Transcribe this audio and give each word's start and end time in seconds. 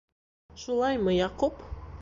Шулаймы, 0.63 1.17
Яҡуп? 1.19 1.65